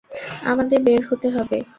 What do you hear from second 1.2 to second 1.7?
হবে!